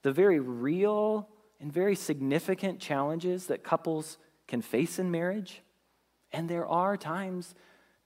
[0.01, 1.27] the very real
[1.59, 5.61] and very significant challenges that couples can face in marriage.
[6.31, 7.53] And there are times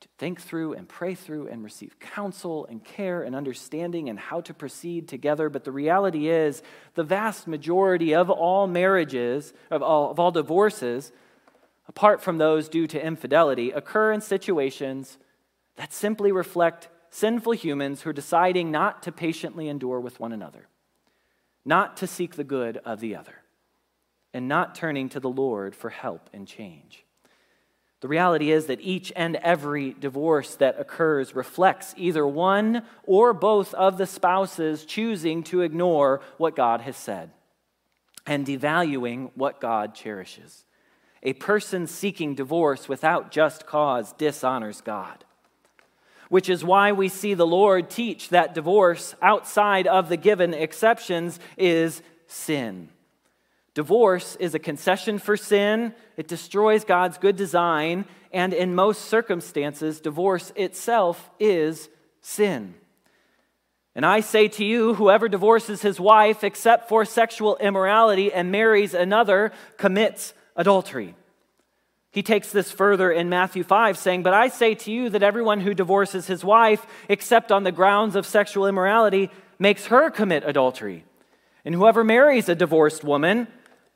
[0.01, 4.41] to think through and pray through and receive counsel and care and understanding and how
[4.41, 5.49] to proceed together.
[5.49, 6.61] But the reality is,
[6.95, 11.11] the vast majority of all marriages, of all, of all divorces,
[11.87, 15.17] apart from those due to infidelity, occur in situations
[15.75, 20.67] that simply reflect sinful humans who are deciding not to patiently endure with one another
[21.65, 23.35] not to seek the good of the other,
[24.33, 27.05] and not turning to the Lord for help and change.
[28.01, 33.73] The reality is that each and every divorce that occurs reflects either one or both
[33.75, 37.31] of the spouses choosing to ignore what God has said
[38.27, 40.65] and devaluing what God cherishes.
[41.21, 45.23] A person seeking divorce without just cause dishonors God
[46.33, 51.39] which is why we see the Lord teach that divorce outside of the given exceptions
[51.57, 52.89] is sin.
[53.75, 60.01] Divorce is a concession for sin, it destroys God's good design, and in most circumstances,
[60.01, 61.87] divorce itself is
[62.21, 62.73] sin.
[63.93, 68.95] And I say to you, whoever divorces his wife except for sexual immorality and marries
[68.95, 71.13] another commits adultery.
[72.13, 75.61] He takes this further in Matthew 5, saying, But I say to you that everyone
[75.61, 81.05] who divorces his wife, except on the grounds of sexual immorality, makes her commit adultery.
[81.65, 83.47] And whoever marries a divorced woman,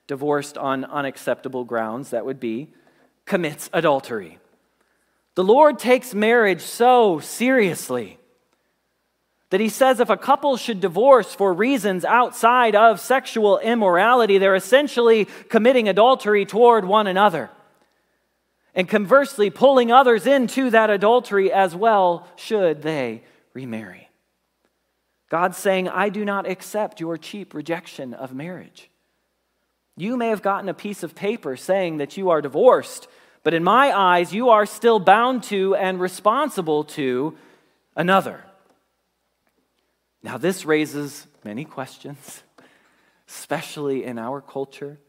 [0.08, 2.70] divorced on unacceptable grounds, that would be,
[3.26, 4.40] commits adultery.
[5.36, 8.18] The Lord takes marriage so seriously
[9.52, 14.56] that he says if a couple should divorce for reasons outside of sexual immorality, they're
[14.56, 17.52] essentially committing adultery toward one another.
[18.78, 23.24] And conversely, pulling others into that adultery as well, should they
[23.56, 24.08] remarry.
[25.30, 28.92] God's saying, I do not accept your cheap rejection of marriage.
[29.96, 33.08] You may have gotten a piece of paper saying that you are divorced,
[33.42, 37.36] but in my eyes, you are still bound to and responsible to
[37.96, 38.44] another.
[40.22, 42.44] Now, this raises many questions,
[43.28, 45.00] especially in our culture,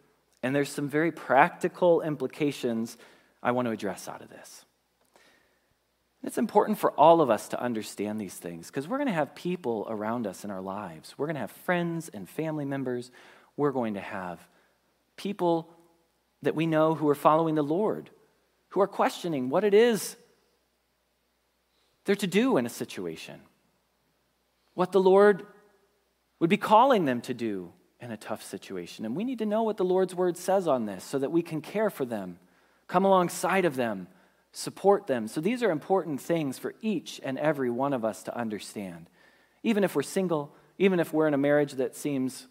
[0.42, 2.96] and there's some very practical implications
[3.42, 4.64] I want to address out of this.
[6.24, 9.34] It's important for all of us to understand these things because we're going to have
[9.34, 11.14] people around us in our lives.
[11.16, 13.10] We're going to have friends and family members.
[13.56, 14.40] We're going to have
[15.16, 15.70] people
[16.42, 18.10] that we know who are following the Lord,
[18.70, 20.16] who are questioning what it is
[22.08, 23.38] they're to do in a situation,
[24.72, 25.44] what the Lord
[26.38, 27.70] would be calling them to do
[28.00, 29.04] in a tough situation.
[29.04, 31.42] And we need to know what the Lord's word says on this so that we
[31.42, 32.38] can care for them
[32.88, 34.08] come alongside of them,
[34.52, 35.28] support them.
[35.28, 39.08] So these are important things for each and every one of us to understand.
[39.62, 42.48] Even if we're single, even if we're in a marriage that seems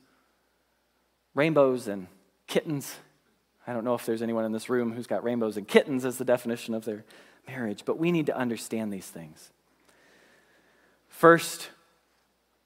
[1.33, 2.07] rainbows and
[2.47, 2.95] kittens.
[3.65, 6.17] I don't know if there's anyone in this room who's got rainbows and kittens as
[6.17, 7.03] the definition of their
[7.47, 9.51] marriage, but we need to understand these things.
[11.09, 11.69] First,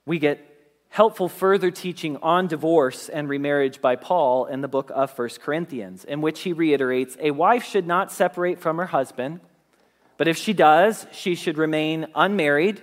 [0.06, 0.51] we get
[0.92, 6.04] helpful further teaching on divorce and remarriage by Paul in the book of 1 Corinthians,
[6.04, 9.40] in which he reiterates a wife should not separate from her husband,
[10.18, 12.82] but if she does, she should remain unmarried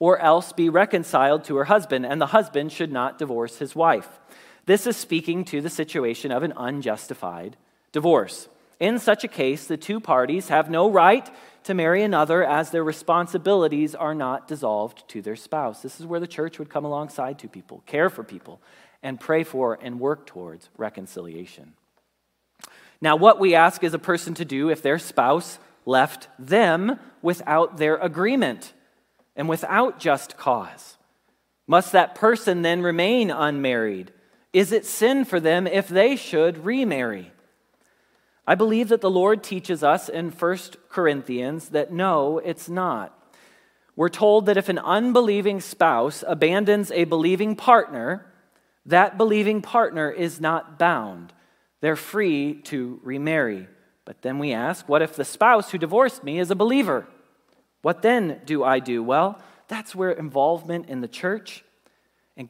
[0.00, 4.18] or else be reconciled to her husband, and the husband should not divorce his wife.
[4.66, 7.56] This is speaking to the situation of an unjustified
[7.92, 8.48] divorce.
[8.80, 11.30] In such a case, the two parties have no right
[11.68, 15.82] to marry another as their responsibilities are not dissolved to their spouse.
[15.82, 18.62] This is where the church would come alongside two people, care for people,
[19.02, 21.74] and pray for and work towards reconciliation.
[23.02, 27.76] Now, what we ask is a person to do if their spouse left them without
[27.76, 28.72] their agreement
[29.36, 30.96] and without just cause.
[31.66, 34.10] Must that person then remain unmarried?
[34.54, 37.30] Is it sin for them if they should remarry?
[38.48, 43.14] I believe that the Lord teaches us in 1 Corinthians that no, it's not.
[43.94, 48.24] We're told that if an unbelieving spouse abandons a believing partner,
[48.86, 51.34] that believing partner is not bound.
[51.82, 53.68] They're free to remarry.
[54.06, 57.06] But then we ask, what if the spouse who divorced me is a believer?
[57.82, 59.02] What then do I do?
[59.02, 59.38] Well,
[59.68, 61.64] that's where involvement in the church
[62.34, 62.48] and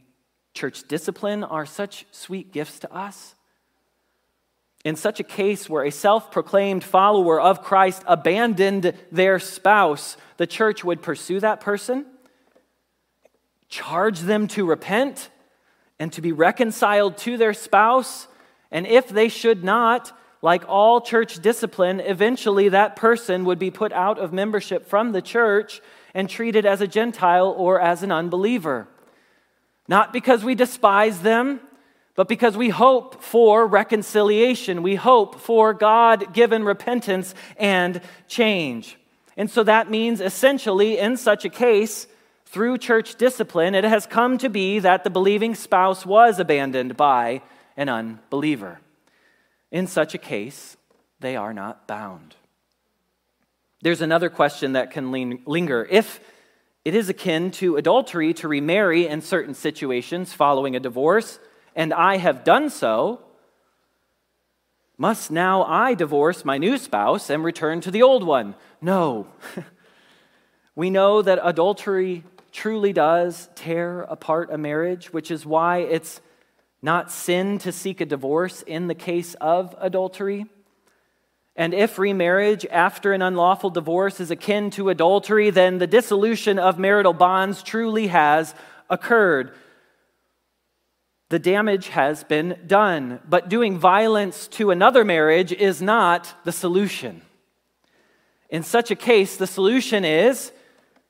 [0.54, 3.34] church discipline are such sweet gifts to us.
[4.84, 10.46] In such a case where a self proclaimed follower of Christ abandoned their spouse, the
[10.46, 12.06] church would pursue that person,
[13.68, 15.30] charge them to repent,
[15.98, 18.28] and to be reconciled to their spouse.
[18.70, 20.12] And if they should not,
[20.42, 25.22] like all church discipline, eventually that person would be put out of membership from the
[25.22, 25.80] church
[26.14, 28.86] and treated as a Gentile or as an unbeliever.
[29.88, 31.60] Not because we despise them,
[32.18, 38.98] but because we hope for reconciliation, we hope for God given repentance and change.
[39.36, 42.08] And so that means essentially, in such a case,
[42.46, 47.40] through church discipline, it has come to be that the believing spouse was abandoned by
[47.76, 48.80] an unbeliever.
[49.70, 50.76] In such a case,
[51.20, 52.34] they are not bound.
[53.80, 55.12] There's another question that can
[55.46, 55.86] linger.
[55.88, 56.18] If
[56.84, 61.38] it is akin to adultery to remarry in certain situations following a divorce,
[61.78, 63.20] and I have done so,
[64.98, 68.56] must now I divorce my new spouse and return to the old one?
[68.80, 69.28] No.
[70.74, 76.20] we know that adultery truly does tear apart a marriage, which is why it's
[76.82, 80.46] not sin to seek a divorce in the case of adultery.
[81.54, 86.76] And if remarriage after an unlawful divorce is akin to adultery, then the dissolution of
[86.76, 88.52] marital bonds truly has
[88.90, 89.52] occurred
[91.28, 93.20] the damage has been done.
[93.28, 97.22] But doing violence to another marriage is not the solution.
[98.48, 100.52] In such a case, the solution is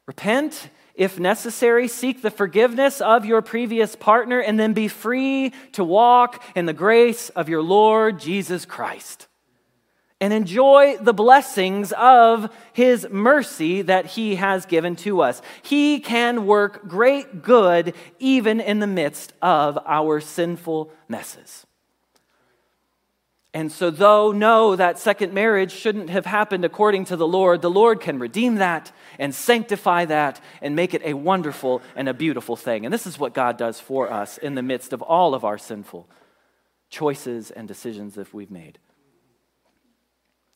[0.07, 0.71] repent.
[0.95, 6.43] If necessary, seek the forgiveness of your previous partner and then be free to walk
[6.57, 9.28] in the grace of your Lord Jesus Christ
[10.21, 15.41] and enjoy the blessings of his mercy that he has given to us.
[15.63, 21.67] He can work great good even in the midst of our sinful messes.
[23.55, 27.71] And so, though no, that second marriage shouldn't have happened according to the Lord, the
[27.71, 32.57] Lord can redeem that and sanctify that and make it a wonderful and a beautiful
[32.57, 32.85] thing.
[32.85, 35.59] And this is what God does for us in the midst of all of our
[35.59, 36.09] sinful
[36.91, 38.79] choices and decisions that we've made.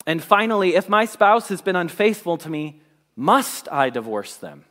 [0.05, 2.81] And finally, if my spouse has been unfaithful to me,
[3.15, 4.65] must I divorce them?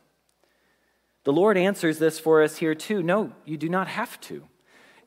[1.23, 3.01] The Lord answers this for us here too.
[3.01, 4.43] No, you do not have to.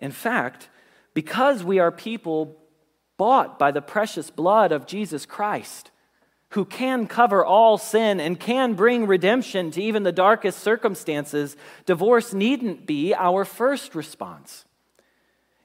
[0.01, 0.69] In fact,
[1.15, 2.57] because we are people
[3.17, 5.91] bought by the precious blood of Jesus Christ,
[6.51, 11.57] who can cover all sin and can bring redemption to even the darkest circumstances,
[11.87, 14.66] divorce needn't be our first response.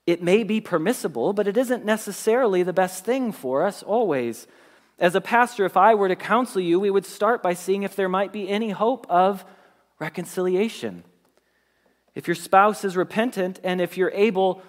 [0.08, 4.48] It may be permissible, but it isn't necessarily the best thing for us always.
[4.98, 7.96] As a pastor, if I were to counsel you, we would start by seeing if
[7.96, 9.46] there might be any hope of
[10.00, 11.04] reconciliation.
[12.16, 14.62] If your spouse is repentant and if you're able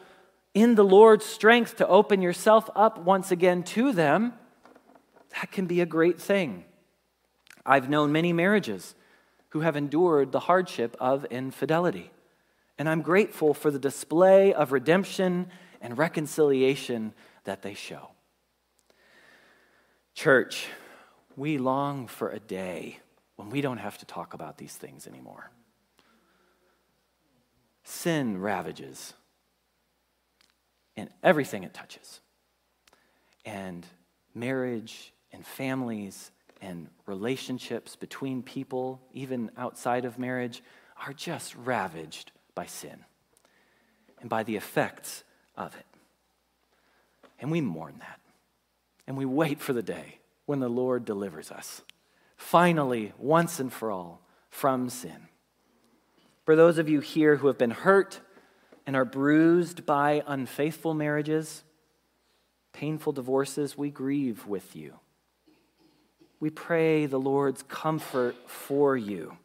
[0.55, 4.35] in the Lord's strength to open yourself up once again to them,
[5.41, 6.64] that can be a great thing.
[7.64, 8.95] I've known many marriages
[9.51, 12.11] who have endured the hardship of infidelity.
[12.79, 15.49] And I'm grateful for the display of redemption
[15.81, 17.12] and reconciliation
[17.45, 18.11] that they show.
[20.14, 20.68] Church,
[21.35, 22.99] We long for a day
[23.37, 25.51] when we don't have to talk about these things anymore.
[27.85, 29.14] Sin ravages
[30.95, 32.20] in everything it touches.
[33.45, 33.87] And
[34.35, 40.62] marriage and families and relationships between people, even outside of marriage,
[41.05, 43.05] are just ravaged by sin
[44.21, 45.25] and by the effects
[45.57, 45.87] of it.
[47.41, 48.21] And we mourn that.
[49.07, 51.83] And we wait for the day when the Lord delivers us,
[52.37, 55.29] finally, once and for all, from sin.
[56.45, 58.21] For those of you here who have been hurt
[58.87, 61.63] and are bruised by unfaithful marriages,
[62.73, 64.99] painful divorces, we grieve with you.
[66.41, 69.37] We pray the Lord's comfort for you.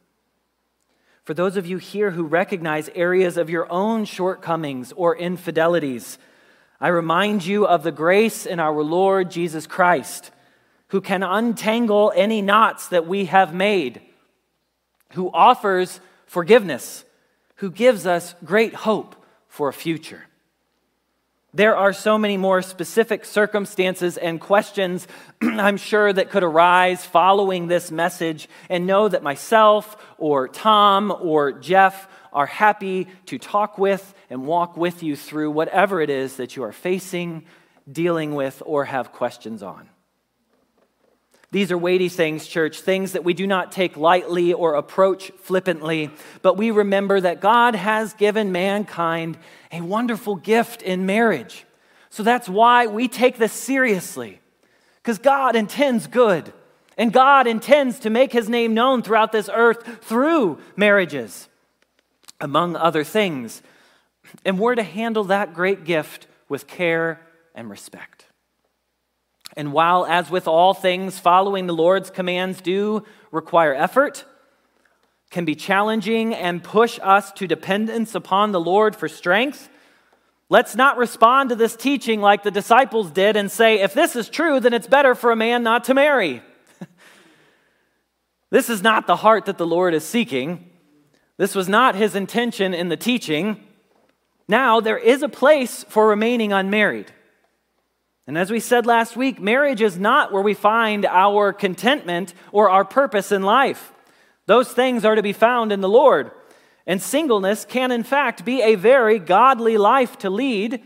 [1.27, 6.17] For those of you here who recognize areas of your own shortcomings or infidelities,
[6.79, 10.31] I remind you of the grace in our Lord Jesus Christ,
[10.87, 13.99] who can untangle any knots that we have made,
[15.15, 17.03] who offers forgiveness,
[17.55, 19.13] who gives us great hope
[19.49, 20.23] for a future.
[21.53, 25.07] There are so many more specific circumstances and questions,
[25.41, 31.53] I'm sure, that could arise following this message, and know that myself or Tom or
[31.53, 36.55] Jeff are happy to talk with and walk with you through whatever it is that
[36.55, 37.45] you are facing,
[37.89, 39.89] dealing with, or have questions on.
[41.51, 46.09] These are weighty things, church, things that we do not take lightly or approach flippantly,
[46.41, 49.37] but we remember that God has given mankind
[49.71, 51.65] a wonderful gift in marriage.
[52.09, 54.41] So that's why we take this seriously,
[54.97, 56.51] because God intends good,
[56.97, 61.47] and God intends to make his name known throughout this earth through marriages,
[62.41, 63.61] among other things.
[64.43, 67.21] And we're to handle that great gift with care
[67.55, 68.16] and respect.
[69.57, 74.23] And while, as with all things, following the Lord's commands do require effort,
[75.31, 79.67] can be challenging, and push us to dependence upon the Lord for strength,
[80.47, 84.29] let's not respond to this teaching like the disciples did and say, if this is
[84.29, 86.43] true, then it's better for a man not to marry.
[88.51, 90.69] this is not the heart that the Lord is seeking.
[91.37, 93.63] This was not his intention in the teaching.
[94.47, 97.11] Now, there is a place for remaining unmarried.
[98.27, 102.69] And as we said last week, marriage is not where we find our contentment or
[102.69, 103.93] our purpose in life.
[104.47, 106.31] Those things are to be found in the Lord.
[106.85, 110.83] And singleness can, in fact, be a very godly life to lead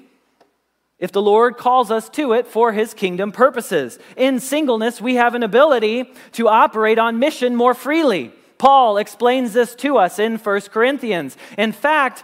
[1.00, 3.98] if the Lord calls us to it for his kingdom purposes.
[4.16, 8.32] In singleness, we have an ability to operate on mission more freely.
[8.60, 11.36] Paul explains this to us in 1 Corinthians.
[11.58, 12.24] In fact,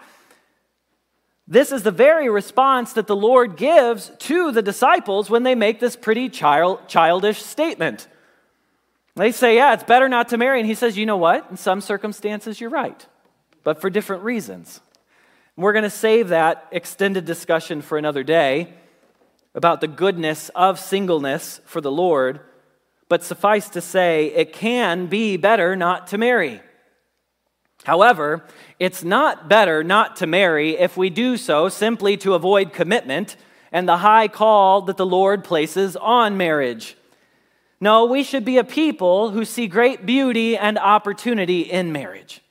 [1.47, 5.79] this is the very response that the Lord gives to the disciples when they make
[5.79, 8.07] this pretty child, childish statement.
[9.15, 10.59] They say, Yeah, it's better not to marry.
[10.59, 11.47] And he says, You know what?
[11.49, 13.05] In some circumstances, you're right,
[13.63, 14.81] but for different reasons.
[15.55, 18.73] We're going to save that extended discussion for another day
[19.55, 22.41] about the goodness of singleness for the Lord,
[23.09, 26.61] but suffice to say, it can be better not to marry.
[27.87, 28.43] However,
[28.79, 33.37] it's not better not to marry if we do so simply to avoid commitment
[33.71, 36.97] and the high call that the Lord places on marriage.
[37.79, 42.41] No, we should be a people who see great beauty and opportunity in marriage.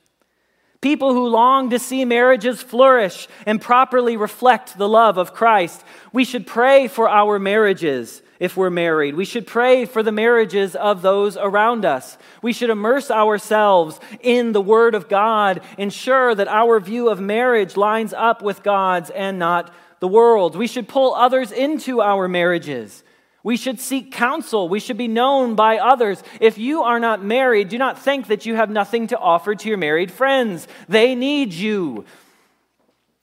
[0.81, 5.83] People who long to see marriages flourish and properly reflect the love of Christ.
[6.11, 9.15] We should pray for our marriages if we're married.
[9.15, 12.17] We should pray for the marriages of those around us.
[12.41, 17.77] We should immerse ourselves in the Word of God, ensure that our view of marriage
[17.77, 20.55] lines up with God's and not the world.
[20.55, 23.03] We should pull others into our marriages.
[23.43, 24.67] We should seek counsel.
[24.67, 26.21] We should be known by others.
[26.41, 29.69] If you are not married, do not think that you have nothing to offer to
[29.69, 30.67] your married friends.
[30.89, 32.05] They need you,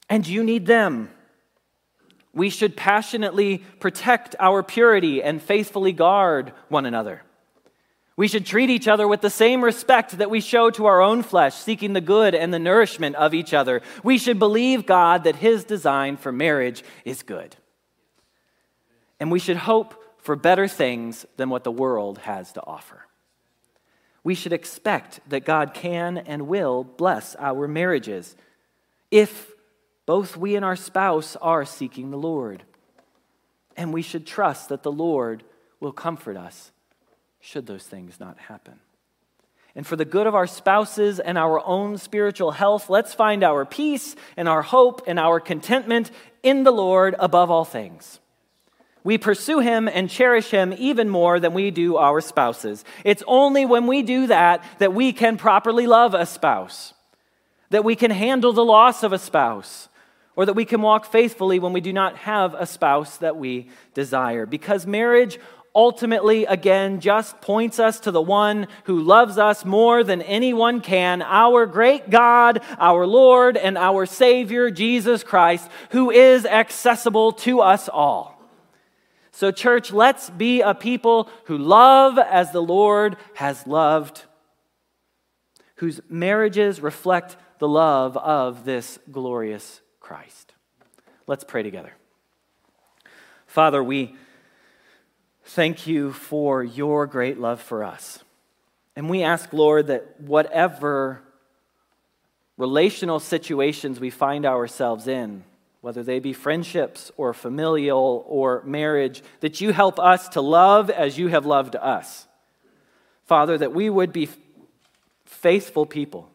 [0.09, 1.11] and you need them.
[2.35, 7.23] We should passionately protect our purity and faithfully guard one another.
[8.17, 11.23] We should treat each other with the same respect that we show to our own
[11.23, 13.83] flesh, seeking the good and the nourishment of each other.
[14.05, 17.57] We should believe God that His design for marriage is good.
[19.19, 23.07] And we should hope for better things than what the world has to offer.
[24.23, 28.37] We should expect that God can and will bless our marriages
[29.11, 29.54] if
[30.07, 32.63] both we and our spouse are seeking the Lord.
[33.77, 35.43] And we should trust that the Lord
[35.81, 36.71] will comfort us
[37.41, 38.81] should those things not happen.
[39.75, 43.65] And for the good of our spouses and our own spiritual health, let's find our
[43.65, 46.11] peace and our hope and our contentment
[46.43, 48.21] in the Lord above all things.
[49.03, 52.85] We pursue him and cherish him even more than we do our spouses.
[53.05, 56.95] It's only when we do that that we can properly love a spouse,
[57.69, 59.89] that we can handle the loss of a spouse,
[60.37, 63.69] or that we can walk faithfully when we do not have a spouse that we
[63.95, 64.47] desire.
[64.47, 65.39] Because marriage
[65.75, 71.21] ultimately, again, just points us to the one who loves us more than anyone can,
[71.23, 77.89] our great God, our Lord, and our Savior, Jesus Christ, who is accessible to us
[77.89, 78.41] all.
[79.33, 84.23] So, church, let's be a people who love as the Lord has loved,
[85.77, 90.53] whose marriages reflect the love of this glorious Christ.
[91.27, 91.95] Let's pray together.
[93.47, 94.15] Father, we
[95.45, 98.19] thank you for your great love for us.
[98.95, 101.23] And we ask, Lord, that whatever
[102.59, 105.43] relational situations we find ourselves in,
[105.81, 111.17] whether they be friendships or familial or marriage, that you help us to love as
[111.17, 112.27] you have loved us.
[113.25, 114.29] Father, that we would be
[115.25, 116.29] faithful people,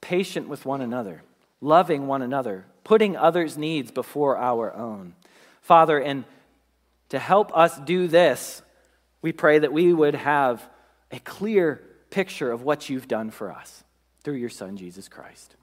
[0.00, 1.22] patient with one another,
[1.60, 5.14] loving one another, putting others' needs before our own.
[5.60, 6.24] Father, and
[7.10, 8.62] to help us do this,
[9.22, 10.66] we pray that we would have
[11.10, 13.84] a clear picture of what you've done for us
[14.22, 15.56] through your Son, Jesus Christ.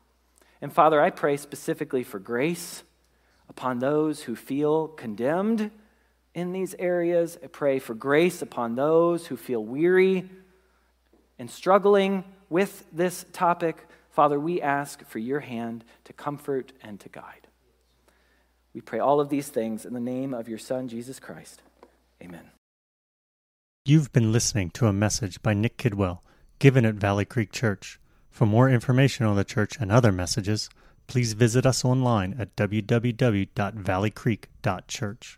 [0.62, 2.84] And Father, I pray specifically for grace
[3.50, 5.72] upon those who feel condemned
[6.34, 7.38] in these areas.
[7.44, 10.30] I pray for grace upon those who feel weary
[11.38, 13.78] and struggling with this topic.
[14.16, 17.48] Father, we ask for your hand to comfort and to guide.
[18.74, 21.62] We pray all of these things in the name of your Son, Jesus Christ.
[22.24, 22.52] Amen.
[23.84, 26.24] You've been listening to a message by Nick Kidwell
[26.60, 28.00] given at Valley Creek Church.
[28.30, 30.70] For more information on the church and other messages,
[31.08, 35.34] please visit us online at www.valleycreek.church.